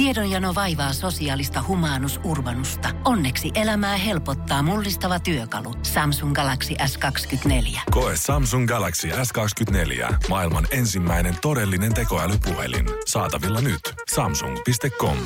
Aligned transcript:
Tiedonjano 0.00 0.54
vaivaa 0.54 0.92
sosiaalista 0.92 1.64
humanus 1.68 2.20
urbanusta. 2.24 2.88
Onneksi 3.04 3.50
elämää 3.54 3.96
helpottaa 3.96 4.62
mullistava 4.62 5.20
työkalu. 5.20 5.74
Samsung 5.82 6.34
Galaxy 6.34 6.74
S24. 6.74 7.80
Koe 7.90 8.12
Samsung 8.16 8.68
Galaxy 8.68 9.08
S24. 9.08 10.14
Maailman 10.28 10.66
ensimmäinen 10.70 11.36
todellinen 11.42 11.94
tekoälypuhelin. 11.94 12.86
Saatavilla 13.06 13.60
nyt. 13.60 13.80
Samsung.com. 14.14 15.16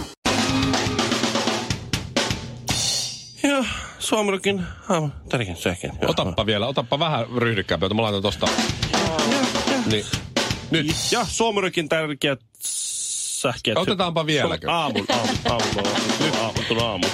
Ja 3.43 3.65
Suomirokin 3.99 4.63
aamu 4.89 5.11
tärkein 5.29 5.57
sähkeen. 5.57 5.99
Joo. 6.03 6.11
Otappa 6.11 6.47
vielä, 6.47 6.67
otappa 6.67 6.99
vähän 6.99 7.27
ryhdikkäämpää, 7.37 7.89
mä 7.89 8.03
laitan 8.03 8.23
tosta. 8.23 8.47
Niin. 9.87 10.07
Nyt. 10.71 10.87
Ja 11.13 11.25
Suomirokin 11.29 11.89
tärkeät 11.89 12.41
sähkeet. 13.53 13.79
Otetaanpa 13.79 14.27
vieläkö? 14.27 14.71
Aamun, 14.71 15.07
aamun, 15.09 15.37
aamun, 15.45 15.93
aamun. 16.41 16.83
Aamun. 16.83 17.11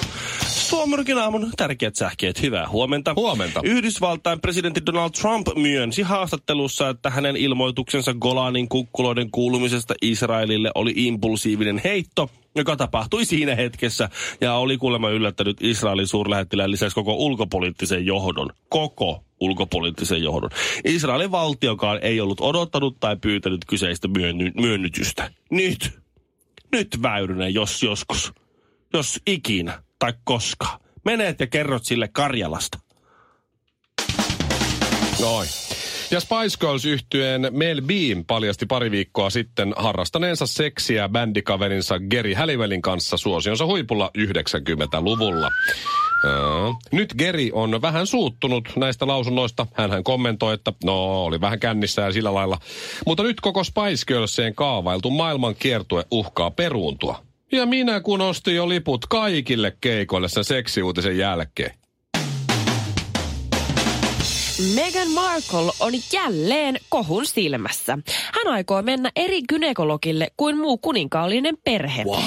Suomirokin 0.49 1.19
aamun 1.19 1.51
tärkeät 1.57 1.97
sähkeet. 1.97 2.43
Hyvää 2.43 2.69
huomenta. 2.69 3.15
Huomenta. 3.17 3.61
Yhdysvaltain 3.65 4.41
presidentti 4.41 4.87
Donald 4.87 5.11
Trump 5.11 5.47
myönsi 5.57 6.03
haastattelussa, 6.03 6.89
että 6.89 7.11
hänen 7.11 7.37
ilmoituksensa 7.37 8.15
Golanin 8.15 8.69
kukkuloiden 8.69 9.31
kuulumisesta 9.31 9.95
Israelille 10.03 10.71
oli 10.75 10.93
impulsiivinen 10.97 11.81
heitto, 11.85 12.31
joka 12.57 12.77
tapahtui 12.77 13.25
siinä 13.25 13.55
hetkessä 13.55 14.09
ja 14.41 14.55
oli 14.55 14.79
kuulemma 14.79 15.11
yllättänyt 15.11 15.57
Israelin 15.61 16.07
suurlähettilään 16.07 16.71
lisäksi 16.71 16.95
koko 16.95 17.15
ulkopoliittisen 17.15 18.07
johdon. 18.07 18.51
Koko 18.69 19.25
ulkopoliittisen 19.41 20.23
johdon. 20.23 20.51
Israelin 20.85 21.31
valtiokaan 21.31 21.99
ei 22.03 22.21
ollut 22.21 22.41
odottanut 22.41 22.97
tai 23.01 23.17
pyytänyt 23.17 23.65
kyseistä 23.67 24.09
myönny- 24.09 24.53
myönnytystä. 24.61 25.31
Nyt, 25.51 26.00
nyt 26.73 27.03
Väyrynen, 27.03 27.55
jos 27.55 27.83
joskus, 27.83 28.33
jos 28.93 29.21
ikinä 29.27 29.83
tai 29.99 30.13
koskaan, 30.25 30.81
menet 31.05 31.41
ja 31.41 31.47
kerrot 31.47 31.85
sille 31.85 32.09
Karjalasta. 32.09 32.79
Noin. 35.21 35.49
Ja 36.11 36.21
Spice 36.21 36.59
Girls 36.61 36.85
yhtyeen 36.85 37.49
Mel 37.51 37.83
Beam 37.83 38.25
paljasti 38.27 38.67
pari 38.67 38.91
viikkoa 38.91 39.31
sitten 39.31 39.75
harrastaneensa 39.77 40.47
seksiä 40.47 41.09
bändikaverinsa 41.09 41.99
Geri 42.11 42.35
Halliwellin 42.35 42.83
kanssa 42.83 43.17
suosionsa 43.17 43.67
huipulla 43.67 44.11
90-luvulla. 44.19 45.51
Ää, 46.27 46.33
Nyt 46.93 47.15
Geri 47.19 47.51
on 47.53 47.83
vähän 47.83 48.07
suuttunut 48.07 48.69
näistä 48.77 49.07
lausunnoista. 49.07 49.67
hän 49.75 50.05
kommentoi, 50.05 50.55
että 50.55 50.73
no 50.85 51.25
oli 51.25 51.41
vähän 51.41 51.61
kännissä 51.61 52.03
ja 52.03 52.13
sillä 52.13 52.35
lailla. 52.35 52.59
Mutta 53.07 53.23
nyt 53.23 53.41
koko 53.41 53.65
Spice 53.65 54.05
Girlseen 54.07 54.55
kaavailtu 54.55 55.11
maailman 55.11 55.55
kiertue 55.55 56.05
uhkaa 56.11 56.51
peruuntua. 56.51 57.23
Ja 57.53 57.67
minä 57.67 58.01
kun 58.01 58.21
ostin 58.21 58.55
jo 58.55 58.69
liput 58.69 59.07
kaikille 59.07 59.77
keikoille 59.81 60.29
sen 60.29 60.45
seksiuutisen 60.45 61.19
jälkeen. 61.19 61.80
Meghan 64.61 65.11
Markle 65.11 65.73
on 65.81 65.93
jälleen 66.13 66.77
kohun 66.89 67.27
silmässä. 67.27 67.99
Hän 68.35 68.55
aikoo 68.55 68.83
mennä 68.83 69.11
eri 69.17 69.43
gynekologille 69.43 70.29
kuin 70.37 70.59
muu 70.59 70.79
kuninkaallinen 70.79 71.55
perhe. 71.65 72.05
Wow. 72.05 72.21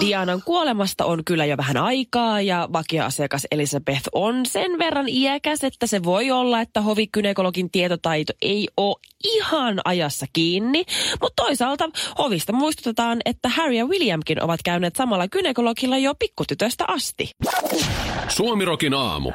Dianan 0.00 0.42
kuolemasta 0.44 1.04
on 1.04 1.24
kyllä 1.24 1.44
jo 1.44 1.56
vähän 1.56 1.76
aikaa 1.76 2.40
ja 2.40 2.68
vakioasiakas 2.72 3.46
Elizabeth 3.50 4.08
on 4.12 4.46
sen 4.46 4.78
verran 4.78 5.08
iäkäs, 5.08 5.64
että 5.64 5.86
se 5.86 6.04
voi 6.04 6.30
olla, 6.30 6.60
että 6.60 6.80
hovikynekologin 6.80 7.70
tietotaito 7.70 8.32
ei 8.42 8.68
ole 8.76 8.96
ihan 9.24 9.80
ajassa 9.84 10.26
kiinni. 10.32 10.84
Mutta 11.20 11.42
toisaalta 11.42 11.88
hovista 12.18 12.52
muistutetaan, 12.52 13.18
että 13.24 13.48
Harry 13.48 13.74
ja 13.74 13.86
Williamkin 13.86 14.42
ovat 14.42 14.60
käyneet 14.64 14.96
samalla 14.96 15.28
gynekologilla 15.28 15.98
jo 15.98 16.14
pikkutytöstä 16.18 16.84
asti. 16.88 17.30
Suomirokin 18.28 18.94
aamu. 18.94 19.32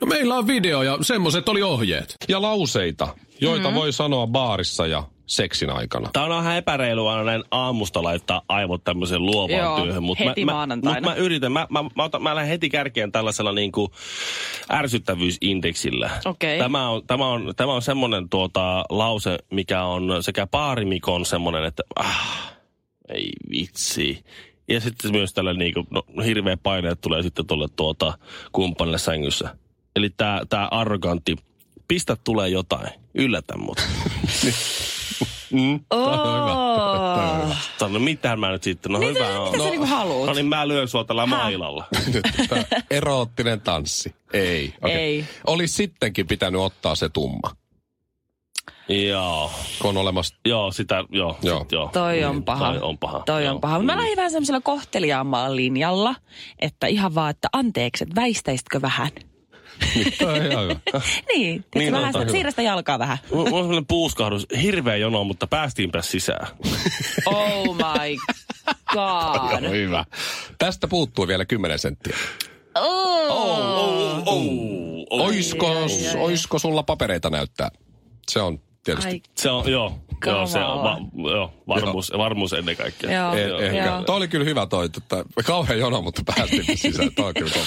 No 0.00 0.06
meillä 0.06 0.34
on 0.34 0.46
video 0.46 0.82
ja 0.82 0.98
semmoset 1.00 1.48
oli 1.48 1.62
ohjeet. 1.62 2.14
Ja 2.28 2.42
lauseita, 2.42 3.08
joita 3.40 3.70
mm. 3.70 3.74
voi 3.74 3.92
sanoa 3.92 4.26
baarissa 4.26 4.86
ja 4.86 5.04
seksin 5.26 5.70
aikana. 5.70 6.10
Tämä 6.12 6.24
on 6.24 6.30
vähän 6.30 6.56
epäreilua 6.56 7.12
aina 7.12 7.24
näin 7.24 7.44
aamusta 7.50 8.02
laittaa 8.02 8.42
aivot 8.48 8.84
tämmöiseen 8.84 9.26
luovaan 9.26 9.60
Joo, 9.60 9.84
työhön. 9.84 10.02
Mutta 10.02 10.24
heti 10.24 10.44
mä, 10.44 10.66
mä, 10.66 10.76
mut 10.76 11.00
mä 11.00 11.14
yritän, 11.14 11.52
mä, 11.52 11.66
mä, 11.70 11.84
mä, 11.96 12.04
otan, 12.04 12.22
mä 12.22 12.34
lähden 12.34 12.50
heti 12.50 12.70
kärkeen 12.70 13.12
tällaisella 13.12 13.52
niin 13.52 13.72
kuin 13.72 13.88
ärsyttävyysindeksillä. 14.72 16.10
Okei. 16.24 16.58
Tämä 16.58 16.88
on, 16.88 17.06
tämä 17.06 17.26
on, 17.26 17.52
tämä 17.56 17.72
on 17.72 17.82
semmoinen 17.82 18.28
tuota, 18.28 18.84
lause, 18.88 19.38
mikä 19.50 19.84
on 19.84 20.22
sekä 20.22 20.46
paarimikon 20.46 21.26
semmoinen, 21.26 21.64
että 21.64 21.82
ah, 21.96 22.52
ei 23.08 23.32
vitsi. 23.50 24.24
Ja 24.68 24.80
sitten 24.80 25.12
myös 25.12 25.32
tällä 25.32 25.54
niin 25.54 25.74
kuin, 25.74 25.86
no, 25.90 26.02
hirveä 26.24 26.56
paine 26.56 26.94
tulee 26.94 27.22
sitten 27.22 27.46
tuolle 27.46 27.68
tuota, 27.76 28.18
kumppanille 28.52 28.98
sängyssä. 28.98 29.56
Eli 29.96 30.10
tämä 30.10 30.40
tää 30.48 30.68
arrogantti, 30.70 31.36
pistä 31.88 32.16
tulee 32.24 32.48
jotain, 32.48 32.88
yllätä 33.14 33.56
mut. 33.56 33.78
mm. 35.52 35.80
Oh. 35.90 37.56
Sano, 37.78 37.98
mitään 37.98 38.40
mä 38.40 38.50
nyt 38.50 38.62
sitten, 38.62 38.92
no 38.92 38.98
Mitä- 38.98 39.10
hyvä 39.10 39.38
on. 39.40 39.44
mitä 39.46 39.58
sä 39.58 39.64
no, 39.64 39.70
niinku 39.70 39.86
haluut? 39.86 40.26
No 40.26 40.32
niin 40.34 40.46
mä 40.46 40.68
lyön 40.68 40.88
sua 40.88 41.04
tällä 41.04 41.26
Häh? 41.26 41.28
mailalla. 41.38 41.84
Eroottinen 42.90 43.60
tanssi. 43.60 44.14
Ei. 44.32 44.74
Okay. 44.78 44.90
Ei. 44.96 45.24
Olisi 45.46 45.74
sittenkin 45.74 46.26
pitänyt 46.26 46.60
ottaa 46.60 46.94
se 46.94 47.08
tumma, 47.08 47.50
joo, 48.88 49.50
kun 49.82 49.88
on 49.90 49.96
olemassa... 49.96 50.34
joo, 50.46 50.72
sitä, 50.72 51.04
joo, 51.10 51.38
Joo. 51.42 51.58
Sit, 51.60 51.72
joo. 51.72 51.90
Toi 51.92 52.24
on 52.24 52.44
paha. 52.44 52.66
Toi 52.72 52.78
on 52.82 52.98
paha. 52.98 53.22
Toi 53.26 53.44
joo. 53.44 53.54
on 53.54 53.60
paha. 53.60 53.78
Mä 53.82 53.92
Mm. 53.92 53.98
lähdin 53.98 54.16
vähän 54.16 54.30
semmoisella 54.30 54.60
kohteliaammalla 54.60 55.56
linjalla, 55.56 56.14
että 56.58 56.86
ihan 56.86 57.14
vaan, 57.14 57.30
että 57.30 57.48
anteeksi, 57.52 58.04
että 58.04 58.20
väistäisitkö 58.20 58.82
vähän? 58.82 59.08
Niin, 59.94 60.80
Niin, 61.34 61.64
niin 61.74 61.94
on, 61.94 62.00
vähän, 62.00 62.12
sitä- 62.12 62.32
siirrä 62.32 62.50
sitä 62.50 62.62
jalkaa 62.62 62.98
vähän. 62.98 63.18
Mulla 63.32 63.44
on 63.44 63.52
sellainen 63.62 63.86
puuskahdus, 63.86 64.46
hirveä 64.62 64.96
jono, 64.96 65.24
mutta 65.24 65.46
päästiinpä 65.46 66.02
sisään. 66.02 66.46
Oh 67.26 67.76
my 67.76 68.16
god. 68.92 69.62
Joo, 69.62 69.70
hyvä. 69.72 70.04
Tästä 70.58 70.88
puuttuu 70.88 71.28
vielä 71.28 71.44
10 71.44 71.78
senttiä. 71.78 72.16
Oh. 72.74 73.30
oh, 73.30 74.22
oh. 74.26 74.44
Oisko, 75.10 75.76
oisko 76.18 76.58
sulla 76.58 76.82
papereita 76.82 77.30
näyttää? 77.30 77.70
Se 78.30 78.40
on 78.40 78.60
tietysti. 78.84 79.10
Ai, 79.10 79.20
Se 79.38 79.50
on, 79.50 79.70
joo, 79.72 79.98
joo, 80.26 80.46
se 80.46 80.58
on, 80.58 80.82
va, 80.82 80.98
joo 81.30 81.54
varmuus, 81.68 82.12
varmuus 82.18 82.52
ennen 82.52 82.76
kaikkea. 82.76 83.12
Joo. 83.12 83.34
Eh, 83.34 83.66
ehkä. 83.66 83.84
Joo. 83.84 84.02
Toi 84.02 84.16
oli 84.16 84.28
kyllä 84.28 84.44
hyvä 84.44 84.66
toi, 84.66 84.84
että 84.86 85.24
kauhean 85.44 85.78
jono, 85.78 86.02
mutta 86.02 86.22
päästiin 86.36 86.64
sisään. 86.78 87.14
Toi 87.14 87.26
on 87.28 87.34
kyllä 87.34 87.50
kova. 87.52 87.64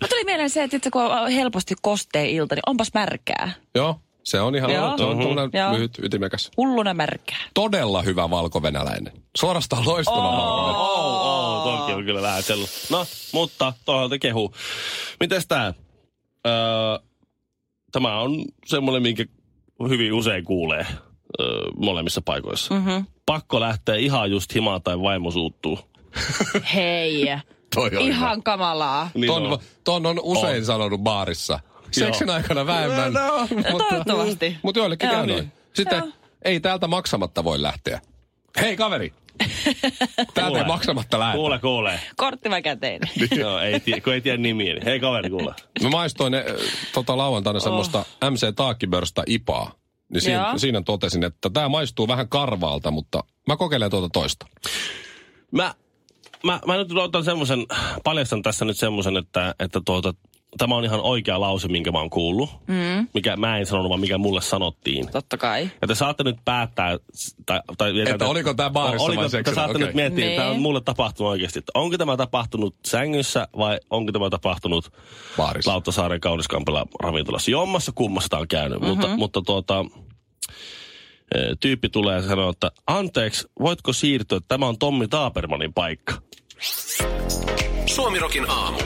Mä 0.00 0.08
tuli 0.08 0.24
mieleen 0.24 0.50
se, 0.50 0.62
että 0.62 0.90
kun 0.90 1.02
on 1.02 1.30
helposti 1.30 1.74
kosteen 1.82 2.30
ilta, 2.30 2.54
niin 2.54 2.62
onpas 2.66 2.90
märkää. 2.94 3.52
Joo, 3.74 4.00
se 4.24 4.40
on 4.40 4.56
ihan 4.56 4.70
Joo. 4.72 4.98
se 4.98 5.04
on 5.04 5.18
tuollainen 5.18 5.60
Joo. 5.60 5.72
lyhyt, 5.72 5.98
ytimekäs. 6.02 6.50
Hulluna 6.56 6.94
märkää. 6.94 7.38
Todella 7.54 8.02
hyvä 8.02 8.30
valkovenäläinen. 8.30 9.12
Suorastaan 9.36 9.84
loistava 9.86 10.22
valkovenäläinen. 10.22 10.80
Oh, 10.80 11.66
oh, 11.66 11.78
toki 11.78 11.92
on 11.92 12.04
kyllä 12.04 12.22
vähän 12.22 12.42
sellu. 12.42 12.66
No, 12.90 13.06
mutta 13.32 13.72
toisaalta 13.84 14.18
kehu. 14.18 14.54
Mites 15.20 15.46
tää? 15.46 15.74
Öö, 16.46 16.52
tämä 17.92 18.20
on 18.20 18.44
semmoinen, 18.66 19.02
minkä 19.02 19.24
hyvin 19.88 20.12
usein 20.12 20.44
kuulee 20.44 20.86
öö, 21.40 21.46
molemmissa 21.76 22.22
paikoissa. 22.24 22.74
Mm-hmm. 22.74 23.06
Pakko 23.26 23.60
lähteä 23.60 23.94
ihan 23.94 24.30
just 24.30 24.54
himaan 24.54 24.82
tai 24.82 25.00
vaimo 25.00 25.30
suuttuu. 25.30 25.78
Hei. 26.74 27.26
Toi 27.78 27.96
on 27.96 28.02
Ihan 28.02 28.30
hyvä. 28.32 28.42
kamalaa. 28.44 29.10
Niin 29.14 29.26
Ton, 29.26 29.46
on. 29.52 29.58
ton 29.84 30.06
on 30.06 30.20
usein 30.22 30.64
sanonut 30.64 31.00
baarissa. 31.00 31.60
Seksin 31.90 32.30
aikana 32.30 32.66
vähemmän. 32.66 33.12
No, 33.12 33.48
Toivottavasti. 33.78 34.56
Mutta 34.62 34.80
joillekin 34.80 35.10
käy 35.10 35.26
noin. 35.26 35.52
Sitten 35.74 35.98
Joo. 35.98 36.08
ei 36.44 36.60
täältä 36.60 36.86
maksamatta 36.86 37.44
voi 37.44 37.62
lähteä. 37.62 38.00
Hei 38.60 38.76
kaveri! 38.76 39.12
Täältä 40.16 40.40
Kuule. 40.46 40.58
ei 40.58 40.64
maksamatta 40.66 41.18
lähde. 41.18 41.36
Kuule, 41.36 41.58
kuule. 41.58 42.00
Kortti 42.16 42.50
vai 42.50 42.62
käteinen? 42.62 43.10
Joo, 43.40 43.58
ei, 43.58 43.80
tie- 43.80 44.00
kun 44.00 44.12
ei 44.12 44.20
tiedä 44.20 44.38
nimiä. 44.38 44.74
Niin. 44.74 44.84
Hei 44.84 45.00
kaveri, 45.00 45.30
kuule. 45.30 45.54
Mä 45.82 45.88
maistoin 45.90 46.30
ne, 46.30 46.44
tota, 46.94 47.16
lauantaina 47.16 47.60
semmoista 47.60 48.04
MC 48.30 48.54
Taakkibörstä 48.56 49.22
IPAa. 49.26 49.72
Niin 50.12 50.20
siinä, 50.20 50.52
siinä 50.56 50.82
totesin, 50.82 51.24
että 51.24 51.50
tämä 51.50 51.68
maistuu 51.68 52.08
vähän 52.08 52.28
karvaalta, 52.28 52.90
mutta 52.90 53.24
mä 53.48 53.56
kokeilen 53.56 53.90
tuota 53.90 54.08
toista. 54.12 54.46
Mä, 55.50 55.74
mä, 56.44 56.60
mä 56.66 56.76
nyt 56.76 56.92
otan 56.92 57.24
semmoisen, 57.24 57.66
paljastan 58.04 58.42
tässä 58.42 58.64
nyt 58.64 58.76
semmoisen, 58.76 59.16
että, 59.16 59.54
että 59.60 59.80
tuota, 59.84 60.14
tämä 60.58 60.74
on 60.74 60.84
ihan 60.84 61.00
oikea 61.00 61.40
lause, 61.40 61.68
minkä 61.68 61.92
mä 61.92 61.98
oon 61.98 62.10
kuullut. 62.10 62.50
Mm. 62.66 63.08
Mikä 63.14 63.36
mä 63.36 63.58
en 63.58 63.66
sanonut, 63.66 63.88
vaan 63.88 64.00
mikä 64.00 64.18
mulle 64.18 64.40
sanottiin. 64.40 65.10
Totta 65.10 65.36
kai. 65.36 65.70
Ja 65.82 65.88
te 65.88 65.94
saatte 65.94 66.24
nyt 66.24 66.36
päättää, 66.44 66.96
tai, 67.46 67.60
tai 67.78 68.00
Että 68.00 68.26
oliko 68.26 68.54
tää 68.54 68.70
baarissa 68.70 69.06
oliko, 69.06 69.22
vai 69.22 69.42
Te 69.42 69.54
saatte 69.54 69.76
Okei. 69.76 69.86
nyt 69.86 69.94
miettiä, 69.94 70.24
Nee. 70.24 70.32
että 70.34 70.42
tämä 70.42 70.54
on 70.54 70.60
mulle 70.60 70.80
tapahtunut 70.80 71.30
oikeasti. 71.30 71.58
Että 71.58 71.72
onko 71.74 71.98
tämä 71.98 72.16
tapahtunut 72.16 72.76
sängyssä 72.86 73.48
vai 73.58 73.78
onko 73.90 74.12
tämä 74.12 74.30
tapahtunut 74.30 74.92
Baarissa. 75.36 75.70
Lauttasaaren 75.70 76.20
kauniskampella 76.20 76.86
ravintolassa. 77.02 77.50
Jommassa 77.50 77.92
kummassa 77.94 78.28
tämä 78.28 78.40
on 78.40 78.48
käynyt, 78.48 78.80
mm-hmm. 78.80 78.96
mutta, 78.96 79.16
mutta 79.16 79.42
tuota, 79.42 79.84
Tyyppi 81.60 81.88
tulee 81.88 82.16
ja 82.16 82.22
sanoo, 82.22 82.50
että 82.50 82.70
anteeksi, 82.86 83.48
voitko 83.60 83.92
siirtyä, 83.92 84.40
tämä 84.48 84.66
on 84.66 84.78
Tommi 84.78 85.08
Taapermanin 85.08 85.72
paikka. 85.72 86.14
Suomirokin 87.86 88.50
aamu. 88.50 88.78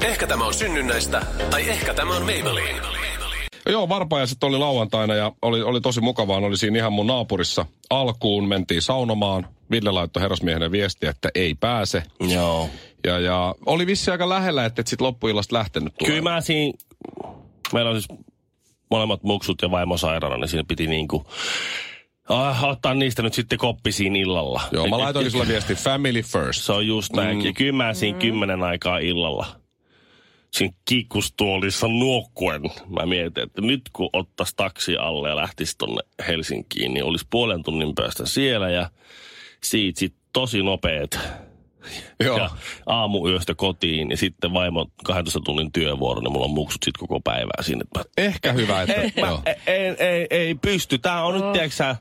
Ehkä 0.00 0.26
tämä 0.26 0.46
on 0.46 0.54
synnynnäistä, 0.54 1.22
tai 1.50 1.68
ehkä 1.70 1.94
tämä 1.94 2.16
on 2.16 2.22
Maybelline. 2.22 2.80
Joo, 3.68 3.88
varpajaiset 3.88 4.44
oli 4.44 4.58
lauantaina 4.58 5.14
ja 5.14 5.32
oli, 5.42 5.62
oli 5.62 5.80
tosi 5.80 6.00
mukavaa. 6.00 6.36
Oli 6.36 6.56
siinä 6.56 6.78
ihan 6.78 6.92
mun 6.92 7.06
naapurissa. 7.06 7.66
Alkuun 7.90 8.48
mentiin 8.48 8.82
saunomaan. 8.82 9.46
Ville 9.70 9.90
laittoi 9.90 10.22
herrasmiehenne 10.22 10.70
viestiä, 10.70 11.10
että 11.10 11.28
ei 11.34 11.54
pääse. 11.54 12.02
Joo. 12.20 12.68
Ja, 13.06 13.18
ja 13.18 13.54
oli 13.66 13.86
vissi 13.86 14.10
aika 14.10 14.28
lähellä, 14.28 14.64
että 14.64 14.80
et 14.80 14.86
sit 14.86 15.00
loppuillasta 15.00 15.56
lähtenyt 15.56 15.94
Kyllä 15.98 16.10
tulemaan. 16.10 16.34
mä 16.36 16.40
siinä, 16.40 16.72
meillä 17.72 17.90
on 17.90 18.02
siis 18.02 18.20
molemmat 18.90 19.22
muksut 19.22 19.62
ja 19.62 19.70
vaimo 19.70 19.96
sairaana, 19.96 20.36
niin 20.36 20.48
siinä 20.48 20.64
piti 20.68 20.86
niinku 20.86 21.26
ah, 22.28 22.64
ottaa 22.64 22.94
niistä 22.94 23.22
nyt 23.22 23.34
sitten 23.34 23.58
koppi 23.58 23.92
siinä 23.92 24.18
illalla. 24.18 24.60
Joo, 24.72 24.86
mä 24.88 24.98
laitoinkin 24.98 25.30
sulle 25.30 25.48
viesti 25.52 25.74
family 25.74 26.22
first. 26.22 26.62
Se 26.62 26.72
on 26.72 26.86
just 26.86 27.12
näin. 27.12 27.38
Mm. 27.38 27.44
Mm. 27.44 27.54
Kyllä 27.54 27.84
mä 27.84 27.94
siinä 27.94 28.18
kymmenen 28.18 28.62
aikaa 28.62 28.98
illalla 28.98 29.46
siinä 30.50 30.74
kikkustuolissa 30.84 31.88
nuokkuen. 31.88 32.62
Mä 32.88 33.06
mietin, 33.06 33.42
että 33.42 33.60
nyt 33.62 33.82
kun 33.92 34.10
ottaisi 34.12 34.56
taksi 34.56 34.96
alle 34.96 35.28
ja 35.28 35.36
lähtisi 35.36 35.78
tonne 35.78 36.02
Helsinkiin, 36.28 36.94
niin 36.94 37.04
olisi 37.04 37.26
puolen 37.30 37.62
tunnin 37.62 37.94
päästä 37.94 38.26
siellä 38.26 38.70
ja 38.70 38.90
siitä 39.62 40.00
sitten 40.00 40.22
tosi 40.32 40.62
nopeet 40.62 41.18
Joo. 42.24 42.38
ja 42.38 42.50
aamuyöstä 42.86 43.54
kotiin 43.54 44.10
ja 44.10 44.16
sitten 44.16 44.52
vaimo 44.52 44.86
12 45.04 45.40
tunnin 45.44 45.72
työvuoro, 45.72 46.20
niin 46.20 46.32
mulla 46.32 46.44
on 46.44 46.50
muksut 46.54 46.82
sitten 46.82 47.00
koko 47.00 47.20
päivää 47.20 47.62
siinä. 47.62 47.82
Että 47.82 47.98
mä 47.98 48.04
Ehkä 48.16 48.52
hyvä, 48.52 48.82
että... 48.82 48.94
ei, 48.94 49.12
joo. 49.16 49.42
mä, 49.46 49.54
ei, 49.66 49.96
ei, 49.98 50.26
ei 50.30 50.54
pysty. 50.54 50.98
Tää 50.98 51.24
on 51.24 51.34
nyt, 51.34 51.52
tiedätkö 51.52 51.76
sä, 51.76 51.96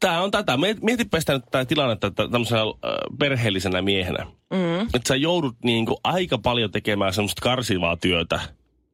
Tää 0.00 0.22
on 0.22 0.30
tätä. 0.30 0.56
Miet- 0.56 0.82
Mietipä 0.82 1.20
sitä 1.20 1.32
nyt 1.32 1.44
tää 1.50 1.64
tilannetta 1.64 2.10
tämmöisenä 2.10 2.60
äh, 2.60 2.66
perheellisenä 3.18 3.82
miehenä. 3.82 4.26
Mm. 4.50 4.80
Että 4.80 5.08
sä 5.08 5.16
joudut 5.16 5.56
niinku 5.64 6.00
aika 6.04 6.38
paljon 6.38 6.70
tekemään 6.70 7.12
semmoista 7.12 7.42
karsivaa 7.42 7.96
työtä. 7.96 8.40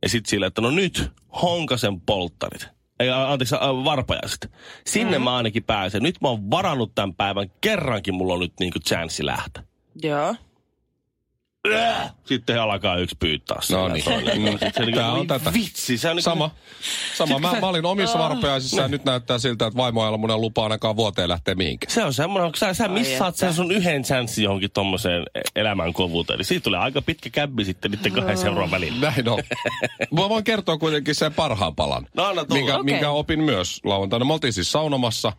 Ja 0.02 0.08
sit 0.08 0.26
sillä, 0.26 0.46
että 0.46 0.60
no 0.60 0.70
nyt 0.70 1.10
honkasen 1.42 2.00
polttarit. 2.00 2.68
Ei, 3.00 3.10
anteeksi, 3.10 3.54
varpajaiset. 3.84 4.50
Sinne 4.86 5.18
mm. 5.18 5.24
mä 5.24 5.36
ainakin 5.36 5.64
pääsen. 5.64 6.02
Nyt 6.02 6.20
mä 6.20 6.28
oon 6.28 6.50
varannut 6.50 6.94
tämän 6.94 7.14
päivän. 7.14 7.50
Kerrankin 7.60 8.14
mulla 8.14 8.34
on 8.34 8.40
nyt 8.40 8.52
niinku 8.60 8.78
chanssi 8.78 9.26
lähteä. 9.26 9.62
Joo. 10.02 10.34
Sitten 12.24 12.54
he 12.54 12.60
alkaa 12.60 12.96
yksi 12.96 13.16
pyytää. 13.20 13.58
No 13.70 13.88
niin. 13.88 14.04
Mm. 14.52 14.58
Se, 14.58 14.92
Tää 14.94 15.12
on 15.12 15.26
tätä. 15.26 15.52
Vitsi, 15.52 15.98
se 15.98 16.08
on 16.10 16.16
niinku- 16.16 16.30
Sama. 16.30 16.50
Sama. 17.14 17.38
Mä, 17.38 17.60
mä 17.60 17.68
olin 17.68 17.84
omissa 17.84 18.18
varpajaisissa 18.18 18.82
ja 18.82 18.88
nyt 18.88 19.04
näyttää 19.04 19.38
siltä, 19.38 19.66
että 19.66 19.76
vaimo 19.76 20.02
ei 20.02 20.08
ole 20.08 20.16
mun 20.16 20.40
lupa 20.40 20.62
ainakaan 20.62 20.96
vuoteen 20.96 21.28
lähteä 21.28 21.54
mihinkään. 21.54 21.92
Se 21.92 22.04
on 22.04 22.12
semmoinen, 22.14 22.50
kun 22.52 22.58
sä, 22.58 22.74
sä 22.74 22.88
missaat 22.88 23.36
sen 23.36 23.54
sun 23.54 23.72
yhden 23.72 24.02
chanssin 24.02 24.44
johonkin 24.44 24.70
tommoseen 24.70 25.22
elämän 25.56 25.92
kovuuteen. 25.92 26.36
Niin 26.38 26.46
siitä 26.46 26.64
tulee 26.64 26.80
aika 26.80 27.02
pitkä 27.02 27.30
käbbi 27.30 27.64
sitten 27.64 27.90
niiden 27.90 28.12
kahden 28.12 28.38
seuraan 28.38 28.70
välillä. 28.70 29.10
Näin 29.10 29.28
on. 29.28 29.42
Mä 30.20 30.28
voin 30.28 30.44
kertoa 30.44 30.78
kuitenkin 30.78 31.14
sen 31.14 31.34
parhaan 31.34 31.74
palan, 31.74 32.06
No 32.14 32.24
anna 32.24 32.44
tulla. 32.44 32.60
minkä, 32.60 32.74
Okei. 32.78 32.92
minkä 32.92 33.10
opin 33.10 33.40
myös 33.44 33.80
lauantaina. 33.84 34.24
Me 34.24 34.32
oltiin 34.32 34.52
siis 34.52 34.72
saunomassa 34.72 35.32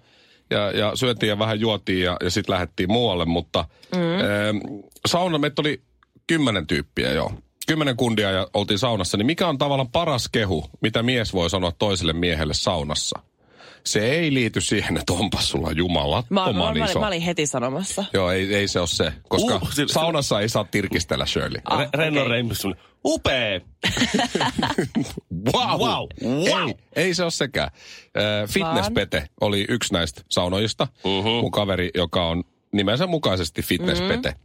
ja, 0.49 0.71
ja 0.71 0.95
syötiin 0.95 1.27
ja 1.29 1.39
vähän 1.39 1.59
juotiin 1.59 2.01
ja, 2.03 2.17
ja 2.23 2.31
sitten 2.31 2.53
lähdettiin 2.53 2.91
muualle, 2.91 3.25
mutta 3.25 3.65
mm. 3.95 4.01
äh, 4.01 4.21
sauna, 5.07 5.37
meitä 5.37 5.61
oli 5.61 5.81
kymmenen 6.27 6.67
tyyppiä 6.67 7.11
joo. 7.11 7.33
Kymmenen 7.67 7.97
kundia 7.97 8.31
ja 8.31 8.47
oltiin 8.53 8.79
saunassa, 8.79 9.17
niin 9.17 9.25
mikä 9.25 9.47
on 9.47 9.57
tavallaan 9.57 9.91
paras 9.91 10.29
kehu, 10.31 10.65
mitä 10.81 11.03
mies 11.03 11.33
voi 11.33 11.49
sanoa 11.49 11.71
toiselle 11.71 12.13
miehelle 12.13 12.53
saunassa? 12.53 13.19
Se 13.85 14.05
ei 14.11 14.33
liity 14.33 14.61
siihen, 14.61 14.97
että 14.97 15.13
onpas 15.13 15.49
sulla 15.49 15.71
jumalat 15.71 16.29
Mä, 16.29 16.45
mä, 16.45 16.53
mä, 16.53 16.69
olin, 16.69 16.83
iso. 16.83 16.99
mä 16.99 17.07
olin 17.07 17.21
heti 17.21 17.47
sanomassa. 17.47 18.05
Joo, 18.13 18.31
ei, 18.31 18.55
ei 18.55 18.67
se 18.67 18.79
ole 18.79 18.87
se, 18.87 19.13
koska 19.29 19.55
Uh, 19.55 19.71
sillä- 19.71 19.93
saunassa 19.93 20.39
ei 20.39 20.49
saa 20.49 20.63
tirkistellä 20.63 21.25
Shirley. 21.25 21.61
Ah, 21.65 21.79
Re- 21.81 21.89
Renno 21.93 22.21
okay. 22.21 22.43
upea! 23.05 23.59
Wow. 25.53 25.79
Wow. 25.79 26.07
Wow. 26.23 26.69
Ei, 26.69 26.75
ei 26.95 27.13
se 27.13 27.23
ole 27.23 27.31
sekään. 27.31 27.69
Äh, 28.17 28.49
Fitnesspete 28.49 29.27
oli 29.41 29.65
yksi 29.69 29.93
näistä 29.93 30.21
saunojista. 30.29 30.87
Mhm. 31.03 31.27
Mun 31.27 31.51
kaveri, 31.51 31.89
joka 31.95 32.25
on 32.27 32.43
nimensä 32.73 33.07
mukaisesti 33.07 33.61
Fitnesspete. 33.61 34.35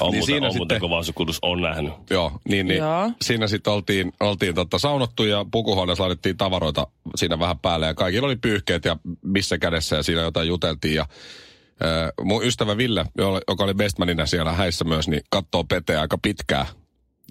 On, 0.00 0.10
Niin 0.10 0.18
niin 0.18 0.26
siinä 0.26 0.40
muuten, 0.40 0.50
on 0.50 0.56
muuten 0.56 0.74
sitten- 0.76 0.80
kova 0.90 1.02
sukutus, 1.02 1.38
on 1.42 1.60
nähnyt. 1.62 1.92
Joo, 2.10 2.32
niin, 2.48 2.66
niin 2.66 2.78
Joo. 2.78 3.10
siinä 3.22 3.46
sitten 3.46 3.72
oltiin, 3.72 4.12
oltiin 4.20 4.54
tota 4.54 4.78
saunottu 4.78 5.24
ja 5.24 5.46
pukuhuoneessa 5.50 6.04
laitettiin 6.04 6.36
tavaroita 6.36 6.86
siinä 7.16 7.38
vähän 7.38 7.58
päälle 7.58 7.86
ja 7.86 7.94
kaikilla 7.94 8.26
oli 8.26 8.36
pyyhkeet 8.36 8.84
ja 8.84 8.96
missä 9.24 9.58
kädessä 9.58 9.96
ja 9.96 10.02
siinä 10.02 10.20
jotain 10.22 10.48
juteltiin 10.48 10.94
ja 10.94 11.02
äh, 11.02 12.12
mun 12.22 12.44
ystävä 12.44 12.76
Ville, 12.76 13.04
joka 13.48 13.64
oli 13.64 13.74
bestmanina 13.74 14.26
siellä 14.26 14.52
häissä 14.52 14.84
myös, 14.84 15.08
niin 15.08 15.22
katsoo 15.30 15.64
Peteä 15.64 16.00
aika 16.00 16.18
pitkää, 16.22 16.66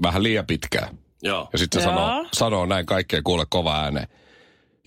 vähän 0.02 0.24
liian 0.24 0.46
pitkää. 0.46 0.90
Joo. 1.24 1.50
Ja 1.54 1.60
sitten 1.60 1.82
se 1.82 1.86
sanoo, 1.86 2.26
sanoo 2.34 2.66
näin 2.66 2.86
kaikkea 2.86 3.22
kuule 3.24 3.46
kova 3.50 3.76
ääneen. 3.84 4.08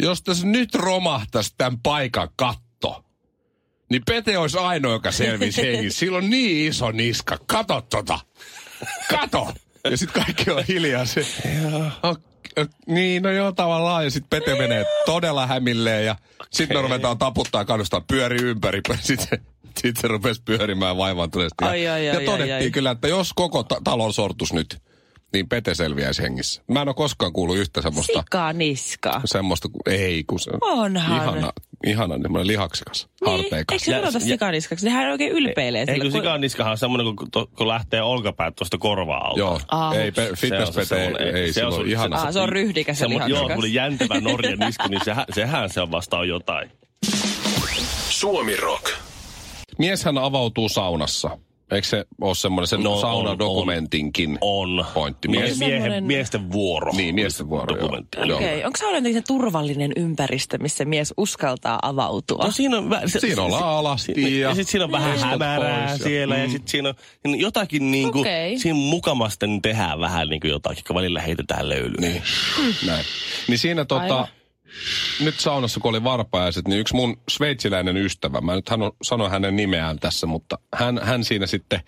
Jos 0.03 0.23
tässä 0.23 0.47
nyt 0.47 0.75
romahtaisi 0.75 1.55
tämän 1.59 1.79
paikan 1.83 2.29
katto, 2.37 2.70
niin 3.91 4.03
Pete 4.07 4.39
olisi 4.39 4.59
ainoa, 4.59 4.93
joka 4.93 5.13
selvisi 5.13 5.63
hengissä. 5.73 5.99
Sillä 5.99 6.19
on 6.19 6.31
niin 6.31 6.69
iso 6.71 6.91
niska. 6.91 7.39
Kato 7.47 7.81
tota. 7.91 8.19
Kato. 9.11 9.53
Ja 9.91 9.97
sitten 9.97 10.23
kaikki 10.25 10.51
on 10.51 10.65
hiljaa. 10.69 11.05
Se, 11.05 11.27
"O- 12.03 12.09
o- 12.61 12.67
niin, 12.87 13.23
no 13.23 13.31
joo, 13.31 13.53
tavallaan. 13.53 14.05
Ja 14.05 14.11
sitten 14.11 14.41
Pete 14.41 14.59
menee 14.59 14.85
todella 15.07 15.47
hämilleen 15.47 16.07
ja 16.07 16.17
sitten 16.53 16.77
me 16.77 16.83
ruvetaan 16.83 17.19
taputtaa 17.19 17.65
kannustaa 17.65 18.01
pyöri 18.01 18.37
ympäri. 18.43 18.81
Sitten 19.01 19.41
sit 19.81 19.97
se 19.97 20.09
rupesi 20.09 20.43
pyörimään 20.45 20.97
vaivaantuneesti. 20.97 21.65
Ja- 21.65 21.69
Ai, 21.71 21.89
ai, 21.89 22.07
ja 22.07 22.19
ai, 22.19 22.25
todettiin 22.25 22.55
ai, 22.55 22.63
ai. 22.63 22.71
kyllä, 22.71 22.91
että 22.91 23.09
jos 23.09 23.33
koko 23.33 23.63
ta- 23.63 23.81
talon 23.85 24.13
sortus 24.13 24.53
nyt, 24.53 24.79
niin 25.33 25.49
Pete 25.49 25.75
selviäisi 25.75 26.23
hengissä. 26.23 26.63
Mä 26.69 26.83
en 26.83 26.89
ole 26.89 26.95
koskaan 26.95 27.33
kuullut 27.33 27.57
yhtä 27.57 27.83
semmoista, 27.83 28.21
Sikaniska. 28.21 29.21
semmoista 29.25 29.69
ei 29.87 30.25
kun 30.25 30.41
se 30.41 30.51
Onhan. 30.61 31.17
ihana, 31.17 31.53
ihana 31.87 32.19
semmoinen 32.23 32.47
lihaksikas, 32.47 33.09
Niin, 33.21 33.31
harteikas. 33.31 33.73
eikö 33.73 33.85
se 33.85 33.91
Ja- 33.93 33.99
ja- 34.01 34.11
sikaniskaksi? 34.21 34.87
Nehän 34.87 35.11
oikein 35.11 35.33
ylpeilee 35.33 35.85
Eikö 35.89 36.03
kun- 36.03 36.13
sikaniskahan 36.13 36.71
on 36.71 36.79
semmoinen, 36.79 37.17
kun, 37.17 37.31
to- 37.31 37.47
kun 37.59 37.69
lähtee 37.69 38.03
olkapäät 38.03 38.55
tuosta 38.57 38.79
korvaa 38.79 39.19
alta. 39.29 39.39
Joo, 39.39 39.61
Ah. 39.69 39.95
ei, 39.97 40.13
pe- 40.13 40.31
fitnesspete 40.37 40.87
Se 40.87 40.95
on 41.07 41.15
se 41.17 41.23
ei, 41.23 41.31
ei 41.45 41.53
se 41.53 41.65
on 41.65 41.73
se- 41.73 41.83
ihana. 41.91 42.17
Ah, 42.23 42.33
se 42.33 42.41
on 42.41 42.49
ryhdikäs 42.49 43.01
ja 43.01 43.07
Semmo- 43.07 43.13
Joo, 43.13 43.19
lihaksikas. 43.27 43.47
semmoinen 43.49 43.75
jäntevä 43.75 44.21
Norjan 44.21 44.59
niska, 44.59 44.89
niin 44.89 45.05
sehän, 45.05 45.25
sehän 45.35 45.71
se 45.71 45.81
on 45.81 45.91
vasta 45.91 46.19
on 46.19 46.29
jotain. 46.29 46.71
Suomi 48.09 48.57
Rock. 48.57 48.85
Mieshän 49.79 50.19
avautuu 50.19 50.69
saunassa. 50.69 51.39
Eikö 51.71 51.87
se 51.89 52.05
ole 52.21 52.35
semmoinen 52.35 52.67
sen 52.67 52.81
No, 52.83 52.93
on, 52.95 53.01
saunadokumentinkin 53.01 54.39
On. 54.41 54.85
pointti? 54.95 55.29
Mie- 55.29 55.41
Mies, 55.41 55.59
miehen, 55.59 56.05
miesten 56.05 56.53
vuoro. 56.53 56.93
Niin, 56.93 57.15
miesten 57.15 57.49
vuoro, 57.49 57.77
joo. 57.77 57.83
Dokumentti. 57.83 58.19
Joo. 58.27 58.37
Okei, 58.37 58.49
okay. 58.57 58.67
onko 58.67 58.77
sauna 58.79 58.97
jotenkin 58.97 59.21
se 59.23 59.27
turvallinen 59.27 59.93
ympäristö, 59.97 60.59
missä 60.59 60.85
mies 60.85 61.15
uskaltaa 61.17 61.79
avautua? 61.83 62.45
No 62.45 62.51
siinä 62.51 62.79
on, 62.79 62.91
vä- 62.91 63.09
se, 63.09 63.21
Siinä 63.21 63.43
ollaan 63.43 63.65
alasti 63.69 64.15
si- 64.15 64.41
ja 64.41 64.49
ja 64.49 64.55
sitten 64.55 64.71
siinä 64.73 64.85
on 64.85 64.93
vähän 64.93 65.19
hämärää 65.19 65.87
pois 65.89 66.01
ja- 66.01 66.05
siellä 66.05 66.37
ja 66.37 66.47
mm. 66.47 66.51
sitten 66.51 66.69
siinä 66.69 66.89
on 66.89 66.95
niin 67.25 67.41
jotakin 67.41 67.91
niin 67.91 68.13
kuin, 68.13 68.21
Okei. 68.21 68.59
siinä 68.59 68.79
mukamasten 68.79 69.63
tehdään 69.63 70.01
vähän 70.01 70.29
niin 70.29 70.41
kuin 70.41 70.51
jotakin, 70.51 70.85
kun 70.87 70.97
välillä 70.97 71.21
heitetään 71.21 71.69
löylyä. 71.69 72.01
Niin, 72.01 72.23
näin. 72.87 73.05
Niin 73.49 73.59
siinä 73.59 73.85
tota, 73.85 74.03
Aivan. 74.03 74.27
Nyt 75.21 75.41
saunassa 75.41 75.81
kun 75.81 75.89
oli 75.89 76.05
varpajaiset, 76.05 76.69
niin 76.69 76.81
yksi 76.81 76.95
mun 76.95 77.17
sveitsiläinen 77.29 77.97
ystävä, 77.97 78.41
mä 78.41 78.55
nyt 78.55 78.69
hän 78.69 78.81
sanoin 79.03 79.31
hänen 79.31 79.57
nimeään 79.57 79.99
tässä, 79.99 80.27
mutta 80.27 80.59
hän, 80.75 81.01
hän 81.03 81.25
siinä 81.25 81.47
sitten, 81.47 81.81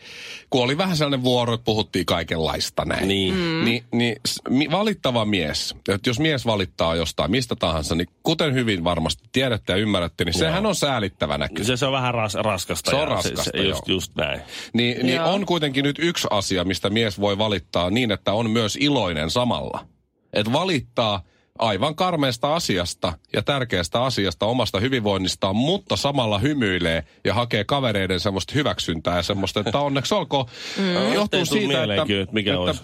kun 0.50 0.62
oli 0.62 0.78
vähän 0.78 0.96
sellainen 0.96 1.22
vuoro, 1.22 1.54
että 1.54 1.64
puhuttiin 1.64 2.06
kaikenlaista 2.06 2.84
näin. 2.84 3.08
Niin. 3.08 3.34
Mm. 3.34 3.64
Niin, 3.64 3.84
niin 3.92 4.70
valittava 4.70 5.24
mies, 5.24 5.74
että 5.88 6.10
jos 6.10 6.20
mies 6.20 6.46
valittaa 6.46 6.96
jostain 6.96 7.30
mistä 7.30 7.56
tahansa, 7.56 7.94
niin 7.94 8.08
kuten 8.22 8.54
hyvin 8.54 8.84
varmasti 8.84 9.28
tiedätte 9.32 9.72
ja 9.72 9.76
ymmärrätte, 9.76 10.24
niin 10.24 10.38
sehän 10.38 10.66
on 10.66 10.74
säälittävä 10.74 11.38
näky. 11.38 11.64
Se, 11.64 11.76
se 11.76 11.86
on 11.86 11.92
vähän 11.92 12.14
ras, 12.14 12.34
raskasta. 12.34 12.90
Se 12.90 12.96
on 12.96 13.02
ja 13.02 13.08
raskasta, 13.08 13.44
se, 13.44 13.50
just, 13.58 13.88
joo. 13.88 13.96
just 13.96 14.16
näin. 14.16 14.40
Niin, 14.74 15.06
niin 15.06 15.20
on 15.20 15.46
kuitenkin 15.46 15.84
nyt 15.84 15.98
yksi 15.98 16.28
asia, 16.30 16.64
mistä 16.64 16.90
mies 16.90 17.20
voi 17.20 17.38
valittaa 17.38 17.90
niin, 17.90 18.10
että 18.10 18.32
on 18.32 18.50
myös 18.50 18.78
iloinen 18.80 19.30
samalla. 19.30 19.86
Että 20.32 20.52
valittaa 20.52 21.22
aivan 21.58 21.94
karmeesta 21.94 22.54
asiasta 22.54 23.18
ja 23.32 23.42
tärkeästä 23.42 24.02
asiasta 24.02 24.46
omasta 24.46 24.80
hyvinvoinnistaan, 24.80 25.56
mutta 25.56 25.96
samalla 25.96 26.38
hymyilee 26.38 27.04
ja 27.24 27.34
hakee 27.34 27.64
kavereiden 27.64 28.20
semmoista 28.20 28.52
hyväksyntää 28.54 29.16
ja 29.16 29.22
semmoista, 29.22 29.60
että 29.60 29.78
onneksi 29.78 30.14
olkoon. 30.14 30.46
Mm. 30.78 31.12
Johtuu 31.12 31.40
Ei 31.40 31.46
tuu 31.46 31.58
siitä, 31.58 31.82
että, 31.82 32.06
kyllä, 32.06 32.22
että 32.22 32.34
mikä 32.34 32.58
olisi. 32.58 32.82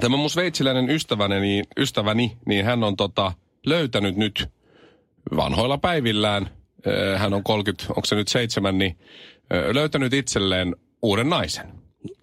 tämä 0.00 0.16
mun 0.16 0.30
sveitsiläinen 0.30 0.90
ystäväni, 0.90 1.40
niin, 1.40 1.64
ystäväni, 1.76 2.36
niin 2.46 2.64
hän 2.64 2.84
on 2.84 2.96
tota, 2.96 3.32
löytänyt 3.66 4.16
nyt 4.16 4.48
vanhoilla 5.36 5.78
päivillään, 5.78 6.50
eh, 6.86 7.20
hän 7.20 7.34
on 7.34 7.44
30, 7.44 7.84
onko 7.88 8.04
se 8.04 8.14
nyt 8.14 8.28
seitsemän, 8.28 8.78
niin 8.78 8.98
eh, 9.50 9.74
löytänyt 9.74 10.12
itselleen 10.12 10.76
uuden 11.02 11.30
naisen. 11.30 11.66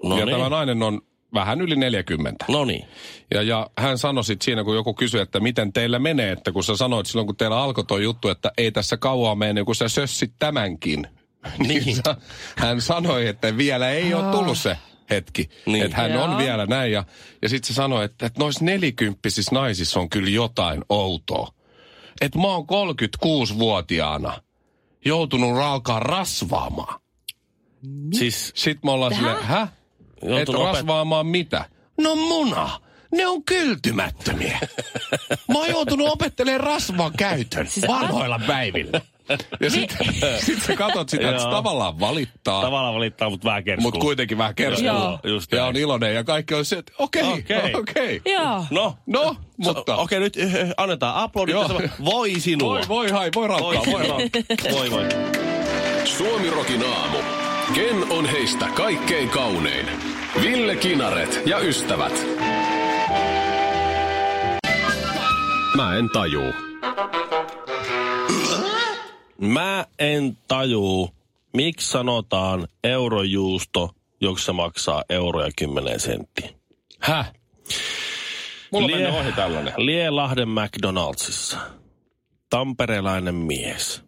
No 0.03 0.17
ja 0.17 0.25
niin. 0.25 0.37
tämä 0.37 0.49
nainen 0.49 0.83
on 0.83 1.01
vähän 1.33 1.61
yli 1.61 1.75
40. 1.75 2.45
No 2.47 2.65
niin. 2.65 2.85
Ja, 3.33 3.41
ja 3.41 3.69
hän 3.77 3.97
sanoi 3.97 4.23
sit 4.23 4.41
siinä, 4.41 4.63
kun 4.63 4.75
joku 4.75 4.93
kysyi, 4.93 5.21
että 5.21 5.39
miten 5.39 5.73
teillä 5.73 5.99
menee, 5.99 6.31
että 6.31 6.51
kun 6.51 6.63
sä 6.63 6.77
sanoit 6.77 7.07
silloin, 7.07 7.25
kun 7.25 7.35
teillä 7.35 7.61
alkoi 7.61 7.85
tuo 7.85 7.97
juttu, 7.97 8.29
että 8.29 8.51
ei 8.57 8.71
tässä 8.71 8.97
kauaa 8.97 9.35
mene, 9.35 9.63
kun 9.63 9.75
sä 9.75 9.89
sössit 9.89 10.33
tämänkin. 10.39 11.07
Niin. 11.67 11.95
sa- 11.95 12.17
hän 12.57 12.81
sanoi, 12.81 13.27
että 13.27 13.57
vielä 13.57 13.89
ei 13.89 14.13
ole 14.13 14.31
tullut 14.31 14.57
se 14.57 14.77
hetki. 15.09 15.49
Niin. 15.65 15.85
Että 15.85 15.97
hän 15.97 16.11
Joo. 16.11 16.23
on 16.23 16.37
vielä 16.37 16.65
näin. 16.65 16.91
Ja, 16.91 17.03
ja 17.41 17.49
sitten 17.49 17.67
se 17.67 17.73
sanoi, 17.73 18.05
että, 18.05 18.25
että 18.25 18.39
noissa 18.39 18.65
nelikymppisissä 18.65 19.55
naisissa 19.55 19.99
on 19.99 20.09
kyllä 20.09 20.29
jotain 20.29 20.83
outoa. 20.89 21.53
Että 22.21 22.39
mä 22.39 22.47
oon 22.47 22.65
36-vuotiaana 23.25 24.41
joutunut 25.05 25.57
alkaa 25.57 25.99
rasvaamaan. 25.99 27.01
Siis 28.13 28.51
Sitten 28.55 28.81
me 28.83 28.91
ollaan 28.91 29.15
silleen, 29.15 29.43
hä? 29.43 29.67
Et 30.23 30.29
Joutunut 30.29 30.61
opet- 30.61 30.65
rasvaamaan 30.73 31.27
mitä? 31.27 31.65
No 31.97 32.15
muna. 32.15 32.69
Ne 33.11 33.27
on 33.27 33.43
kyltymättömiä. 33.43 34.59
Mä 35.47 35.59
oon 35.59 35.69
joutunut 35.69 36.07
opettelemaan 36.09 36.61
rasvan 36.61 37.11
käytön 37.17 37.67
vanhoilla 37.87 38.39
päivillä. 38.47 39.01
Ja 39.59 39.69
sitten 39.69 40.07
sit 40.45 40.61
sä 40.67 40.75
katot 40.75 41.09
sitä, 41.09 41.29
että 41.29 41.43
tavallaan 41.49 41.99
valittaa, 41.99 42.61
tavallaan 42.61 42.95
valittaa, 42.95 43.29
mutta 43.29 43.47
vähän 43.47 43.63
kerskuu. 43.63 43.81
mutta 43.87 43.99
kuitenkin 43.99 44.37
vähän 44.37 44.55
kerskuu. 44.55 44.85
Joo. 44.87 45.19
Just 45.23 45.51
Ja 45.51 45.65
on 45.65 45.75
iloinen 45.75 46.15
ja 46.15 46.23
kaikki 46.23 46.53
on 46.53 46.65
se, 46.65 46.77
että 46.77 46.93
okei, 46.99 47.23
Okei. 47.23 47.73
okei. 47.75 48.21
Joo. 48.25 48.65
No, 48.69 48.97
No, 49.05 49.35
mutta... 49.57 49.73
mutta... 49.79 49.95
Okei, 49.97 50.19
nyt 50.19 50.37
äh, 50.37 50.69
annetaan 50.77 51.15
aplodit. 51.15 51.55
Voi 52.05 52.39
sinua. 52.39 52.73
Voi, 52.73 52.81
voi, 52.87 53.09
hai, 53.09 53.29
voi 53.35 53.49
Voi, 53.49 53.59
raukkaa, 53.59 53.93
voi 53.93 54.07
raukkaa. 54.07 54.71
voi, 54.71 54.91
voi. 54.91 55.05
Suomirokin 56.05 56.83
aamu. 56.85 57.17
Ken 57.73 58.11
on 58.11 58.25
heistä 58.25 58.67
kaikkein 58.75 59.29
kaunein? 59.29 59.87
Ville 60.41 60.75
Kinaret 60.75 61.41
ja 61.45 61.59
ystävät. 61.59 62.13
Mä 65.75 65.95
en 65.95 66.09
tajuu. 66.13 66.53
Mä 69.37 69.85
en 69.99 70.37
tajuu, 70.47 71.09
miksi 71.53 71.87
sanotaan 71.87 72.67
eurojuusto, 72.83 73.89
jossa 74.21 74.53
maksaa 74.53 75.03
euroja 75.09 75.49
10 75.57 75.99
senttiä. 75.99 76.49
Häh? 76.99 77.33
Mulla 78.71 78.85
on 78.85 78.91
mennyt 78.91 79.13
ohi 79.19 79.31
tällainen. 79.31 79.73
Lielahden 79.77 80.49
McDonaldsissa. 80.49 81.57
Tamperelainen 82.49 83.35
mies. 83.35 84.03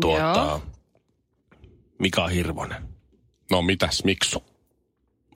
Tuota, 0.00 0.18
Joo. 0.20 0.62
Mika 2.04 2.26
Hirvonen. 2.26 2.88
No 3.50 3.62
mitäs, 3.62 4.04
miksu? 4.04 4.44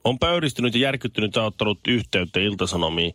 On 0.05 0.19
pöyristynyt 0.19 0.75
ja 0.75 0.81
järkyttynyt 0.81 1.37
ja 1.37 1.43
ottanut 1.43 1.79
yhteyttä 1.89 2.41
Iltasanomiin, 2.41 3.15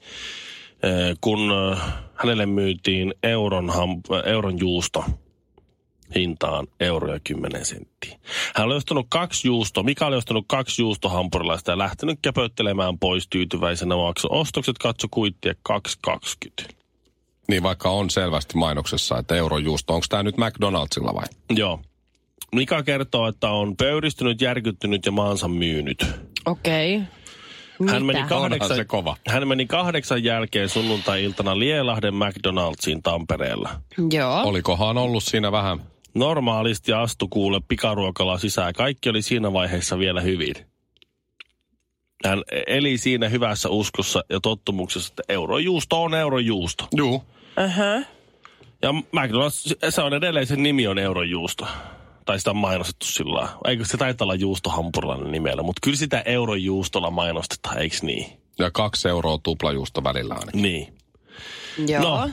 eh, 0.84 1.18
kun 1.22 1.40
eh, 1.40 1.80
hänelle 2.16 2.46
myytiin 2.46 3.14
euron, 3.24 3.70
ham- 3.70 4.28
euron 4.28 4.60
juusto 4.60 5.06
hintaan 6.16 6.68
euroja 6.80 7.20
10 7.24 7.66
senttiä. 7.66 8.20
Hän 8.56 8.66
oli 8.66 8.76
ostanut 8.76 9.08
kaksi 9.10 9.48
juusto, 9.48 9.84
Mika 9.84 10.06
oli 10.06 10.16
ostanut 10.16 10.46
kaksi 10.48 10.82
juustohampurilaista 10.82 11.72
ja 11.72 11.78
lähtenyt 11.78 12.20
käpöttelemään 12.22 13.00
pois 13.00 13.28
tyytyväisenä 13.28 13.96
maksu. 13.96 14.28
Ostokset 14.32 14.78
katso 14.78 15.08
kuittia 15.12 15.54
2,20. 15.70 16.68
Niin 17.48 17.64
vaikka 17.64 17.90
on 17.90 18.10
selvästi 18.10 18.58
mainoksessa, 18.58 19.18
että 19.18 19.36
eurojuusto, 19.36 19.94
onko 19.94 20.06
tämä 20.10 20.24
nyt 20.24 20.38
McDonaldsilla 20.38 21.14
vai? 21.14 21.26
Joo. 21.50 21.80
Mika 22.56 22.84
kertoo, 22.84 23.28
että 23.28 23.50
on 23.50 23.78
pöyristynyt, 23.78 24.42
järkyttynyt 24.42 25.06
ja 25.06 25.12
maansa 25.12 25.48
myynyt. 25.48 26.06
Okei. 26.46 27.02
Hän 27.90 28.06
meni, 28.06 28.24
kahdeksan, 28.24 28.78
se 28.78 28.86
kova. 28.86 29.18
hän 29.28 29.48
meni 29.48 29.66
kahdeksan 29.66 30.24
jälkeen 30.24 30.70
sunnuntai-iltana 30.70 31.60
Lielahden 31.60 32.14
McDonald'siin 32.14 33.02
Tampereella. 33.04 33.70
Joo. 34.12 34.42
Olikohan 34.44 34.98
ollut 34.98 35.24
siinä 35.24 35.52
vähän 35.52 35.80
Normaalisti 36.16 36.94
astu 36.94 37.28
kuule 37.28 37.62
pikaruokalla 37.68 38.38
sisään. 38.38 38.74
Kaikki 38.74 39.10
oli 39.10 39.22
siinä 39.22 39.54
vaiheessa 39.54 40.00
vielä 40.00 40.22
hyvin. 40.22 40.56
Hän 42.26 42.44
eli 42.68 42.98
siinä 42.98 43.30
hyvässä 43.30 43.70
uskossa 43.70 44.24
ja 44.30 44.40
tottumuksessa, 44.40 45.12
että 45.12 45.34
eurojuusto 45.34 46.04
on 46.04 46.14
eurojuusto. 46.14 46.88
Juu. 46.96 47.16
Uh-huh. 47.16 48.06
Ja 48.82 48.92
McDonald's, 48.92 49.90
se 49.90 50.02
on 50.02 50.14
edelleen, 50.14 50.48
sen 50.48 50.64
nimi 50.64 50.88
on 50.88 51.00
eurojuusto. 51.00 51.68
Tai 52.26 52.40
sitä 52.40 52.50
on 52.50 52.58
mainostettu 52.58 53.06
sillä 53.06 53.34
lailla. 53.34 53.58
Eikö 53.68 53.86
se 53.86 53.98
taitaa 53.98 54.26
olla 54.26 54.36
juustohampurilainen 54.36 55.32
nimellä, 55.32 55.64
mutta 55.64 55.80
kyllä 55.84 55.98
sitä 55.98 56.22
eurojuustolla 56.26 57.12
mainostetaan, 57.12 57.78
eikö 57.78 57.96
niin? 58.02 58.26
Ja 58.60 58.72
kaksi 58.72 59.08
euroa 59.10 59.40
tuplajuusto 59.44 60.04
välillä 60.04 60.34
ainakin. 60.34 60.62
Niin. 60.62 60.94
Joo. 61.88 62.02
No, 62.02 62.30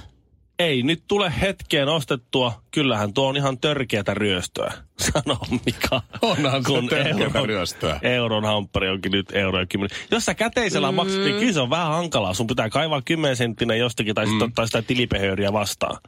ei 0.59 0.83
nyt 0.83 1.05
tule 1.09 1.33
hetkeen 1.41 1.89
ostettua. 1.89 2.63
Kyllähän 2.71 3.15
tuo 3.15 3.29
on 3.29 3.37
ihan 3.37 3.59
törkeätä 3.59 4.15
ryöstöä, 4.15 4.73
sanoo 5.13 5.47
Mika. 5.67 6.03
Onhan 6.23 6.63
se 6.63 6.67
Kun 6.67 6.89
törkeätä 6.89 7.39
euron- 7.39 7.47
ryöstöä. 7.47 8.01
Euron 8.03 8.45
hamppari 8.45 8.89
onkin 8.89 9.13
nyt 9.13 9.27
euro 9.33 9.61
ja 9.61 9.67
kymmenen. 9.67 9.97
Jos 10.11 10.25
sä 10.25 10.35
käteisellä 10.35 10.91
mm. 10.91 10.97
maksat, 10.97 11.21
niin 11.21 11.39
kyllä 11.39 11.53
se 11.53 11.61
on 11.61 11.71
vähän 11.71 11.89
hankalaa. 11.89 12.35
Sun 12.35 12.47
pitää 12.47 12.71
kaivaa 12.71 13.03
10 13.05 13.37
senttinen 13.37 13.79
jostakin 13.79 14.15
tai, 14.15 14.27
mm. 14.27 14.53
tai 14.55 14.67
sitä 14.67 14.83
tilipehööriä 14.83 15.53
vastaan. 15.53 15.99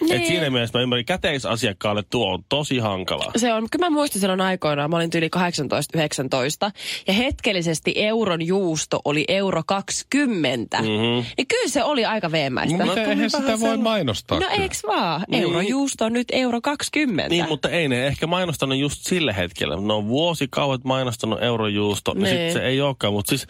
Niin. 0.00 0.12
Et 0.20 0.26
siinä 0.26 0.50
mielessä 0.50 0.78
mä 0.78 0.82
ymmärrän, 0.82 1.04
käteisasiakkaalle 1.04 2.02
tuo 2.10 2.32
on 2.32 2.44
tosi 2.48 2.78
hankalaa. 2.78 3.32
Se 3.36 3.52
on, 3.52 3.66
kyllä 3.70 3.86
mä 3.86 3.90
muistin 3.90 4.20
silloin 4.20 4.40
aikoinaan, 4.40 4.90
mä 4.90 4.96
olin 4.96 5.10
yli 5.16 5.30
18-19, 5.36 6.70
ja 7.06 7.12
hetkellisesti 7.12 7.92
euron 7.96 8.42
juusto 8.46 9.00
oli 9.04 9.24
euro 9.28 9.62
20. 9.66 10.78
Mm-hmm. 10.78 11.24
Niin 11.36 11.46
kyllä 11.48 11.68
se 11.68 11.82
oli 11.84 12.04
aika 12.04 12.32
veemäistä. 12.32 12.84
Mutta 12.84 13.02
eihän 13.02 13.30
sitä 13.30 13.60
voi 13.60 13.76
mainostaa. 13.76 14.40
No 14.40 14.46
kyllä. 14.48 14.62
eiks 14.62 14.82
vaan? 14.86 15.24
Niin. 15.28 15.42
Eurojuusto 15.42 16.04
on 16.04 16.12
nyt 16.12 16.28
euro 16.32 16.60
20. 16.60 17.28
Niin, 17.28 17.48
mutta 17.48 17.68
ei 17.68 17.88
ne 17.88 18.06
ehkä 18.06 18.26
mainostanut 18.26 18.78
just 18.78 19.06
sillä 19.06 19.32
hetkellä. 19.32 19.76
Ne 19.76 19.92
on 19.92 20.08
vuosikaudet 20.08 20.84
mainostanut 20.84 21.42
eurojuusto, 21.42 22.14
niin 22.14 22.22
Niin. 22.22 22.36
sitten 22.36 22.52
se 22.52 22.68
ei 22.68 22.80
olekaan. 22.80 23.12
Mutta 23.12 23.28
siis 23.28 23.46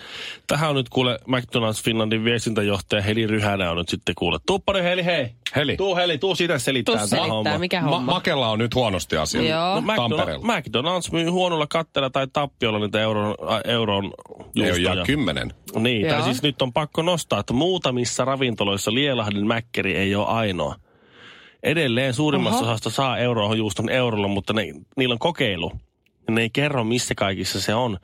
tähän 0.47 0.71
on 0.71 0.77
nyt 0.77 0.89
kuule 0.89 1.19
McDonald's 1.29 1.83
Finlandin 1.85 2.25
viestintäjohtaja 2.25 3.03
Heli 3.03 3.27
Ryhänä 3.27 3.71
on 3.71 3.77
nyt 3.77 3.89
sitten 3.89 4.15
kuule. 4.15 4.39
Tuppari 4.47 4.83
Heli, 4.83 5.05
hei. 5.05 5.31
Heli. 5.57 5.77
Tuu 5.77 5.97
Heli, 5.97 6.19
tuu 6.19 6.35
sitä 6.35 6.59
selittää 6.59 6.97
Tuu 6.99 7.07
selittää, 7.07 7.33
homma. 7.33 7.59
mikä 7.59 7.81
Ma- 7.81 7.91
homma. 7.91 8.13
Makella 8.13 8.49
on 8.49 8.59
nyt 8.59 8.75
huonosti 8.75 9.17
asia. 9.17 9.43
Joo. 9.43 9.81
No, 9.81 9.93
Tampereella. 9.97 10.47
McDonald's, 10.47 10.69
McDonald's 10.69 11.13
myy 11.13 11.29
huonolla 11.29 11.67
katteella 11.67 12.11
tai 12.11 12.27
tappiolla 12.33 12.79
niitä 12.79 13.01
euron, 13.01 13.35
äh, 13.53 13.61
euron 13.73 14.13
juustoja. 14.55 14.95
jää 14.95 15.05
kymmenen. 15.07 15.53
Niin, 15.79 16.07
tai 16.07 16.17
Joo. 16.19 16.25
siis 16.25 16.43
nyt 16.43 16.63
on 16.63 16.73
pakko 16.73 17.03
nostaa, 17.03 17.41
että 17.41 17.53
muutamissa 17.53 18.25
ravintoloissa 18.25 18.95
Lielahden 18.95 19.47
mäkkeri 19.47 19.97
ei 19.97 20.15
ole 20.15 20.27
ainoa. 20.27 20.75
Edelleen 21.63 22.15
suurimmassa 22.15 22.59
Oho. 22.61 22.71
osasta 22.71 22.91
saa 22.91 23.19
eurojuuston 23.19 23.89
eurolla, 23.91 24.29
mutta 24.29 24.53
ne, 24.53 24.63
niillä 24.97 25.13
on 25.13 25.19
kokeilu. 25.19 25.73
Ja 26.29 26.35
ne 26.35 26.41
ei 26.43 26.51
kerro, 26.51 26.85
missä 26.85 27.15
kaikissa 27.15 27.61
se 27.61 27.75
on. 27.75 27.99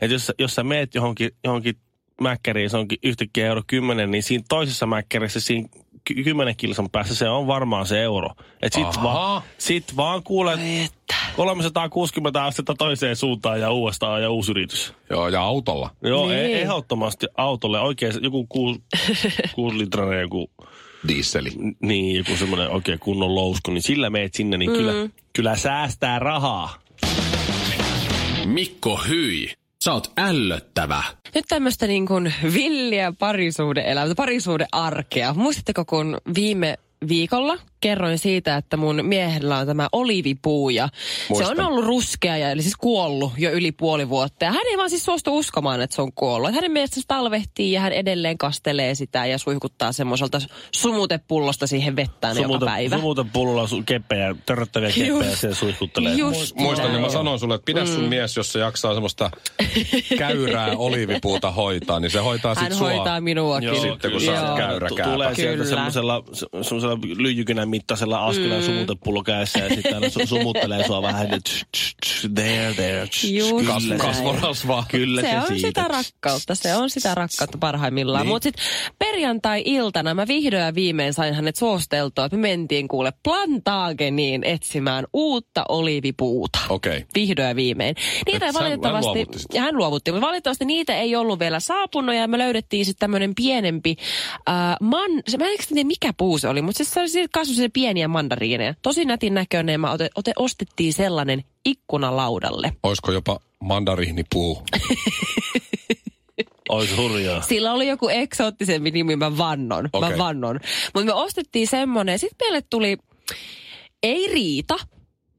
Et 0.00 0.10
jos, 0.10 0.26
sä- 0.26 0.34
jos 0.38 0.54
sä 0.54 0.62
meet 0.64 0.94
johonkin, 0.94 1.30
johonkin 1.44 1.74
mäkkäriin, 2.20 2.70
se 2.70 2.76
onkin 2.76 2.98
yhtäkkiä 3.02 3.46
euro 3.46 3.62
10, 3.66 4.10
niin 4.10 4.22
siinä 4.22 4.44
toisessa 4.48 4.86
mäkkärissä, 4.86 5.40
siinä 5.40 5.68
ky- 6.14 6.24
10 6.24 6.56
kilsan 6.56 6.90
päässä 6.90 7.14
se 7.14 7.28
on 7.28 7.46
varmaan 7.46 7.86
se 7.86 8.02
euro. 8.02 8.28
Et 8.62 8.72
sit, 8.72 8.84
Ahaa. 8.86 9.02
vaan, 9.02 9.42
sit 9.58 9.96
vaan 9.96 10.22
kuulet 10.22 10.60
360 11.36 12.44
astetta 12.44 12.74
toiseen 12.78 13.16
suuntaan 13.16 13.60
ja 13.60 13.70
uudestaan 13.72 14.22
ja 14.22 14.30
uusi 14.30 14.50
yritys. 14.50 14.92
Joo, 15.10 15.28
ja 15.28 15.42
autolla. 15.42 15.90
Joo, 16.02 16.28
Niin. 16.28 16.42
niin. 16.42 16.56
ehdottomasti 16.58 17.26
autolle 17.36 17.80
oikein 17.80 18.12
joku 18.22 18.46
kuusi 19.54 19.78
litrainen 19.78 20.20
joku, 20.20 20.50
Dieseli. 21.08 21.50
niin, 21.82 22.16
joku 22.16 22.36
semmoinen 22.36 22.70
oikein 22.70 22.98
kunnon 22.98 23.34
lousku, 23.34 23.70
niin 23.70 23.82
sillä 23.82 24.10
meet 24.10 24.34
sinne, 24.34 24.58
niin 24.58 24.70
mm. 24.70 24.76
kyllä, 24.76 24.92
kyllä 25.32 25.56
säästää 25.56 26.18
rahaa. 26.18 26.74
Mikko 28.44 29.00
Hyi, 29.08 29.52
sä 29.84 29.92
oot 29.92 30.12
ällöttävä. 30.18 31.02
Nyt 31.34 31.44
tämmöistä 31.48 31.86
niin 31.86 32.06
kuin 32.06 32.34
villiä 32.54 33.12
parisuhde-elämää, 33.18 34.14
parisuhde-arkea. 34.14 35.34
Muistatteko, 35.34 35.84
kun 35.84 36.18
viime 36.34 36.78
viikolla 37.08 37.58
kerroin 37.80 38.18
siitä, 38.18 38.56
että 38.56 38.76
mun 38.76 39.00
miehellä 39.02 39.58
on 39.58 39.66
tämä 39.66 39.88
olivipuu 39.92 40.70
ja 40.70 40.88
Muistan. 41.28 41.56
se 41.56 41.62
on 41.62 41.68
ollut 41.68 41.84
ruskea 41.84 42.36
ja 42.36 42.50
eli 42.50 42.62
siis 42.62 42.76
kuollut 42.76 43.32
jo 43.38 43.50
yli 43.50 43.72
puoli 43.72 44.08
vuotta. 44.08 44.44
Ja 44.44 44.52
hän 44.52 44.66
ei 44.70 44.76
vaan 44.78 44.90
siis 44.90 45.04
suostu 45.04 45.38
uskomaan, 45.38 45.80
että 45.80 45.96
se 45.96 46.02
on 46.02 46.12
kuollut. 46.14 46.48
Että 46.48 46.56
hänen 46.56 46.70
mielestä 46.72 46.94
se 47.00 47.06
talvehtii 47.08 47.72
ja 47.72 47.80
hän 47.80 47.92
edelleen 47.92 48.38
kastelee 48.38 48.94
sitä 48.94 49.26
ja 49.26 49.38
suihkuttaa 49.38 49.92
semmoiselta 49.92 50.38
sumutepullosta 50.74 51.66
siihen 51.66 51.96
vettään 51.96 52.36
joka 52.36 52.58
päivä. 52.64 52.96
Sumuta 52.96 53.26
pullolla 53.32 53.66
su- 53.66 53.82
keppejä, 53.86 54.34
törröttäviä 54.46 54.88
keppejä 54.88 55.06
Just. 55.08 55.38
siellä 55.40 55.54
suihkuttelee. 55.56 56.14
Just 56.14 56.56
Muistan, 56.56 56.84
näin. 56.86 56.92
niin 56.92 57.02
mä 57.06 57.12
sanoin 57.12 57.38
sulle, 57.38 57.54
että 57.54 57.64
pidä 57.64 57.86
sun 57.86 58.04
mies, 58.04 58.36
jos 58.36 58.52
se 58.52 58.58
jaksaa 58.58 58.92
semmoista 58.94 59.30
käyrää 60.18 60.68
oliivipuuta 60.76 61.50
hoitaa, 61.50 62.00
niin 62.00 62.10
se 62.10 62.18
hoitaa 62.18 62.54
sit 62.54 62.62
Hän 62.62 62.74
sua. 62.74 62.90
hoitaa 62.92 63.20
minuakin. 63.20 63.66
Joo, 63.66 63.82
sitten 63.82 64.10
kun 64.12 64.24
Joo. 64.24 64.56
käyrä. 64.56 64.88
Tulee 65.04 65.34
sieltä 65.34 65.64
semmoisella, 65.64 66.22
se- 66.32 66.46
semmoisella 66.62 66.98
lyijykynä 67.18 67.66
mittaisella 67.70 68.26
askeleen 68.26 68.60
mm. 68.60 68.66
sumutepullo 68.66 69.22
kädessä 69.22 69.58
ja 69.58 69.68
sitten 69.74 69.94
aina 69.94 70.06
su- 70.06 70.26
sumuttelee 70.26 70.86
sua 70.86 71.02
vähän. 71.02 71.22
Että 71.26 71.40
tsh, 71.50 71.66
tsh, 71.76 71.94
tsh, 72.06 72.28
there, 72.34 72.74
there. 72.74 73.06
Tsh, 73.06 73.24
Just 73.32 73.56
kyllä, 73.56 73.96
Kasvorasvaa. 73.98 74.84
kyllä 74.88 75.20
se, 75.20 75.28
se 75.30 75.36
on 75.38 75.46
siitä. 75.46 75.66
sitä 75.66 75.84
rakkautta, 75.88 76.54
se 76.54 76.74
on 76.76 76.90
sitä 76.90 77.14
rakkautta 77.14 77.58
parhaimmillaan. 77.58 78.22
Niin. 78.26 78.32
Mutta 78.32 78.44
sitten 78.44 78.64
perjantai-iltana 78.98 80.14
mä 80.14 80.28
vihdoin 80.28 80.62
ja 80.62 80.74
viimein 80.74 81.14
sain 81.14 81.34
hänet 81.34 81.56
suosteltua, 81.56 82.24
että 82.24 82.36
me 82.36 82.48
mentiin 82.48 82.88
kuule 82.88 83.12
Plantageniin 83.22 84.44
etsimään 84.44 85.04
uutta 85.12 85.64
oliivipuuta. 85.68 86.58
Okei. 86.68 87.04
Vihdoin 87.14 87.48
ja 87.48 87.56
viimein. 87.56 87.96
Niitä 88.26 88.36
Et 88.36 88.42
ei 88.42 88.52
sä- 88.52 88.58
hän 88.58 88.64
valitettavasti, 88.64 89.08
luovutti 89.08 89.58
hän 89.58 89.76
luovutti, 89.76 90.12
mutta 90.12 90.26
valitettavasti 90.26 90.64
niitä 90.64 90.96
ei 90.96 91.16
ollut 91.16 91.38
vielä 91.38 91.60
saapunut 91.60 92.14
ja 92.14 92.28
me 92.28 92.38
löydettiin 92.38 92.84
sitten 92.84 93.00
tämmöinen 93.00 93.34
pienempi, 93.34 93.96
äh, 94.48 94.76
man, 94.80 95.10
se, 95.28 95.38
mä 95.38 95.44
en 95.44 95.56
tiedä 95.68 95.86
mikä 95.86 96.12
puu 96.16 96.38
se 96.38 96.48
oli, 96.48 96.62
mutta 96.62 96.76
siis 96.76 96.90
se 96.90 97.00
oli 97.00 97.08
siitä 97.08 97.28
kasvoi 97.32 97.54
se 97.60 97.68
pieniä 97.68 98.08
mandariineja. 98.08 98.74
Tosi 98.82 99.04
nätin 99.04 99.34
näköinen 99.34 99.72
ja 99.72 99.78
mä 99.78 99.92
ote, 99.92 100.10
ote, 100.14 100.32
ostettiin 100.36 100.92
sellainen 100.92 101.44
ikkunalaudalle. 101.64 102.72
Olisiko 102.82 103.12
jopa 103.12 103.40
mandariinipuu? 103.60 104.62
Olisi 106.68 106.96
hurjaa. 106.96 107.42
Sillä 107.42 107.72
oli 107.72 107.88
joku 107.88 108.08
eksoottisempi 108.08 108.90
nimi, 108.90 109.16
mä 109.16 109.38
vannon. 109.38 109.88
Okei. 109.92 110.10
Mä 110.10 110.18
vannon. 110.18 110.60
Mutta 110.94 111.06
me 111.06 111.12
ostettiin 111.12 111.66
semmonen, 111.66 112.18
sitten 112.18 112.46
meille 112.46 112.62
tuli, 112.70 112.96
ei 114.02 114.28
riita, 114.32 114.78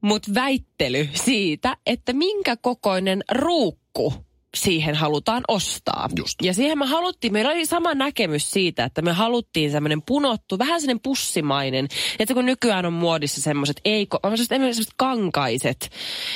mutta 0.00 0.30
väittely 0.34 1.08
siitä, 1.14 1.76
että 1.86 2.12
minkä 2.12 2.56
kokoinen 2.56 3.24
ruukku 3.32 4.14
siihen 4.56 4.94
halutaan 4.94 5.42
ostaa. 5.48 6.08
Just. 6.16 6.34
Ja 6.42 6.54
siihen 6.54 6.78
me 6.78 6.86
haluttiin, 6.86 7.32
meillä 7.32 7.50
oli 7.50 7.66
sama 7.66 7.94
näkemys 7.94 8.50
siitä, 8.50 8.84
että 8.84 9.02
me 9.02 9.12
haluttiin 9.12 9.70
semmoinen 9.70 10.02
punottu, 10.02 10.58
vähän 10.58 10.80
semmoinen 10.80 11.00
pussimainen, 11.02 11.88
että 12.18 12.34
kun 12.34 12.46
nykyään 12.46 12.86
on 12.86 12.92
muodissa 12.92 13.40
semmoiset, 13.40 13.80
ei, 13.84 14.06
vaan 14.12 14.20
semmoiset, 14.22 14.48
semmoiset 14.48 14.94
kankaiset, 14.96 15.90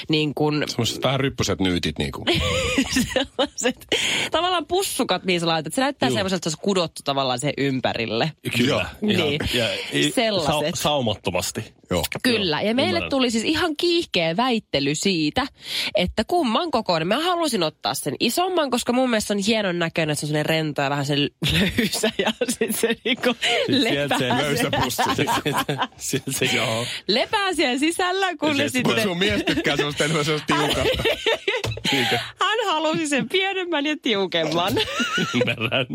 niin 0.08 0.34
kuin 0.34 0.64
Semmoiset 0.66 1.02
vähän 1.02 1.20
ryppyset 1.20 1.60
nyytit 1.60 1.98
niinku. 1.98 2.24
sellaiset 3.14 3.86
tavallaan 4.30 4.66
pussukat, 4.66 5.24
mihin 5.24 5.40
sä 5.40 5.46
laitat. 5.46 5.74
Se 5.74 5.80
näyttää 5.80 6.10
semmoiselta, 6.10 6.36
että 6.36 6.50
se 6.50 6.56
on 6.60 6.64
kudottu 6.64 7.00
tavallaan 7.04 7.38
siihen 7.38 7.54
ympärille. 7.58 8.32
Kyllä. 8.56 8.74
Ihan, 8.74 9.26
Niin. 9.28 9.40
ja, 9.54 9.68
i- 9.94 10.10
Sellaiset. 10.14 10.74
Sa- 10.74 10.82
saumattomasti. 10.82 11.64
Joo. 11.90 12.02
Kyllä, 12.22 12.62
ja 12.62 12.74
meille 12.74 12.90
ymmärrän. 12.90 13.10
tuli 13.10 13.30
siis 13.30 13.44
ihan 13.44 13.76
kiihkeä 13.76 14.36
väittely 14.36 14.94
siitä, 14.94 15.46
että 15.94 16.24
kumman 16.26 16.70
kokoinen. 16.70 17.08
Mä 17.08 17.20
halusin 17.20 17.62
ottaa 17.62 17.94
sen 18.10 18.16
isomman, 18.20 18.70
koska 18.70 18.92
mun 18.92 19.10
mielestä 19.10 19.28
se 19.28 19.34
on 19.34 19.38
hienon 19.46 19.78
näköinen, 19.78 20.12
että 20.12 20.20
se 20.20 20.26
on 20.26 20.28
sellainen 20.28 20.46
rento 20.46 20.82
ja 20.82 20.90
vähän 20.90 21.06
sen 21.06 21.18
löysä 21.52 22.10
ja 22.18 22.32
sitten 22.48 22.72
se 22.72 22.96
niinku 23.04 23.36
sieltä 23.80 24.18
se 24.18 24.24
lepää, 24.28 24.42
löysä 24.42 24.70
pussi. 24.82 25.02
Sieltä 25.96 26.32
se, 26.32 26.44
joo. 26.44 26.86
lepää 27.08 27.54
siellä 27.54 27.78
sisällä, 27.78 28.36
kun 28.36 28.56
Se- 28.56 28.68
sitten 28.68 29.02
Sun 29.02 29.18
mies 29.18 29.42
tykkää 29.46 29.76
semmoista 29.76 30.04
enemmän 30.04 30.24
semmoista 30.24 30.54
tiukasta. 30.54 31.02
Niinkö? 31.92 32.18
hän 32.40 32.58
halusi 32.66 33.08
sen 33.08 33.28
pienemmän 33.28 33.86
ja 33.86 33.96
tiukemman. 34.02 34.72
Ymmärrän. 35.34 35.86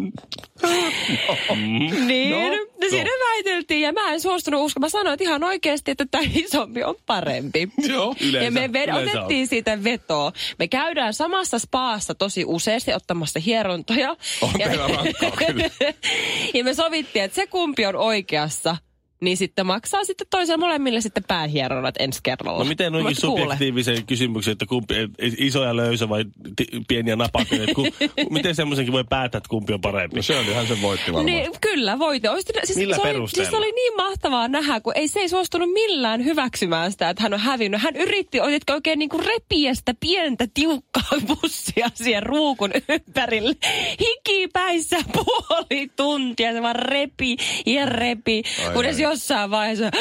Niin, 2.07 2.29
No, 2.31 2.37
no, 2.49 2.89
siinä 2.89 3.09
väiteltiin 3.45 3.81
ja 3.81 3.93
mä 3.93 4.13
en 4.13 4.21
suostunut 4.21 4.61
uskomaan. 4.61 4.85
Mä 4.85 4.89
sanoin 4.89 5.13
että 5.13 5.23
ihan 5.23 5.43
oikeasti, 5.43 5.91
että 5.91 6.05
tämä 6.11 6.23
isompi 6.35 6.83
on 6.83 6.95
parempi. 7.05 7.69
Joo, 7.89 8.15
yleensä. 8.21 8.45
ja 8.45 8.51
me 8.51 8.67
ved- 8.67 8.95
otettiin 8.95 9.47
siitä 9.47 9.83
vetoa. 9.83 10.31
Me 10.59 10.67
käydään 10.67 11.13
samassa 11.13 11.59
spaassa 11.59 12.15
tosi 12.15 12.45
useasti 12.45 12.93
ottamassa 12.93 13.39
hierontoja. 13.39 14.15
On 14.41 14.49
ja, 14.59 14.67
rankkaa 14.77 15.31
kyllä. 15.31 15.69
ja 16.53 16.63
me 16.63 16.73
sovittiin, 16.73 17.25
että 17.25 17.35
se 17.35 17.47
kumpi 17.47 17.85
on 17.85 17.95
oikeassa, 17.95 18.77
niin 19.21 19.37
sitten 19.37 19.65
maksaa 19.65 20.03
sitten 20.03 20.27
toiselle 20.29 20.57
molemmille 20.57 21.01
sitten 21.01 21.23
päähieronnat 21.27 21.95
ensi 21.99 22.19
kerralla. 22.23 22.59
No 22.63 22.65
miten 22.69 22.91
noinkin 22.91 23.15
Mut 23.23 23.25
kuule, 23.25 23.41
subjektiivisen 23.41 24.05
kysymyksen, 24.05 24.51
että 24.51 24.65
kumpi, 24.65 24.95
et- 24.95 25.11
et 25.19 25.33
iso 25.37 25.63
ja 25.63 25.75
löysä 25.75 26.09
vai 26.09 26.25
ti, 26.55 26.65
pieniä 26.87 27.15
napakoita, 27.15 27.63
että 27.63 27.75
ku, 27.75 27.87
miten 28.29 28.55
semmoisenkin 28.55 28.91
voi 28.93 29.03
päättää, 29.09 29.37
että 29.37 29.49
kumpi 29.49 29.73
on 29.73 29.81
parempi? 29.81 30.15
No 30.15 30.21
Shirleyhän 30.21 30.67
sen 30.67 30.81
voitti 30.81 31.05
varmaan. 31.13 31.25
Niin, 31.25 31.51
kyllä, 31.61 31.99
voite. 31.99 32.29
Olisi, 32.29 32.47
siis, 32.63 32.77
Millä 32.77 32.95
se 32.95 33.01
oli, 33.01 33.27
siis 33.27 33.49
se 33.49 33.55
oli 33.57 33.71
niin 33.71 33.95
mahtavaa 33.97 34.47
nähdä, 34.47 34.79
kun 34.79 34.93
ei 34.95 35.07
se 35.07 35.19
ei 35.19 35.29
suostunut 35.29 35.69
millään 35.73 36.25
hyväksymään 36.25 36.91
sitä, 36.91 37.09
että 37.09 37.23
hän 37.23 37.33
on 37.33 37.39
hävinnyt. 37.39 37.81
Hän 37.81 37.95
yritti 37.95 38.39
otetko 38.41 38.73
oikein 38.73 38.99
niin 38.99 39.09
kuin 39.09 39.25
repiä 39.25 39.73
sitä 39.73 39.93
pientä 39.99 40.47
tiukkaa 40.53 41.03
pussia 41.41 41.89
siihen 41.93 42.23
ruukun 42.23 42.71
ympärille. 42.89 43.53
Hiki 43.99 44.47
päissä 44.53 44.97
puoli 45.13 45.87
tuntia, 45.95 46.53
se 46.53 46.61
vaan 46.61 46.75
repi 46.75 47.37
ja 47.65 47.85
repi. 47.85 48.43
Ai, 48.67 48.73
Kunnes 48.73 48.95
ai. 48.95 49.01
Jossain 49.11 49.51
vaiheessa, 49.51 49.91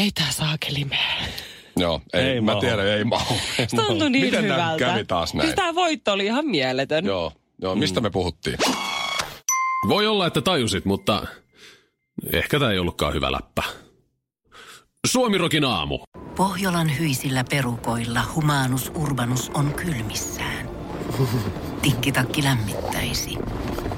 ei 0.00 0.10
tää 0.14 0.30
saakeli 0.30 0.84
mene. 0.84 1.28
Joo, 1.76 2.00
ei, 2.12 2.22
Ei 2.24 2.40
mä 2.40 2.44
mahu. 2.52 2.60
tiedän, 2.60 2.86
ei 2.86 3.04
mahu. 3.04 3.34
Se 3.56 3.66
tuntui 3.76 4.10
niin 4.10 4.24
Miten 4.24 4.44
hyvältä. 4.44 4.84
kävi 4.84 5.04
taas 5.04 5.34
näin? 5.34 5.46
Siis 5.46 5.56
tää 5.56 5.74
voitto 5.74 6.12
oli 6.12 6.24
ihan 6.26 6.46
mieletön. 6.46 7.04
Joo, 7.04 7.32
joo, 7.62 7.74
mistä 7.74 8.00
me 8.00 8.10
puhuttiin? 8.10 8.58
Voi 9.88 10.06
olla, 10.06 10.26
että 10.26 10.40
tajusit, 10.40 10.84
mutta 10.84 11.26
ehkä 12.32 12.58
tämä 12.58 12.70
ei 12.72 12.78
ollutkaan 12.78 13.14
hyvä 13.14 13.32
läppä. 13.32 13.62
Suomirokin 15.06 15.64
aamu. 15.64 15.98
Pohjolan 16.36 16.98
hyisillä 16.98 17.44
perukoilla 17.50 18.20
humanus 18.34 18.92
urbanus 18.94 19.50
on 19.54 19.74
kylmissään. 19.74 20.68
Tikkitakki 21.82 22.42
lämmittäisi. 22.44 23.38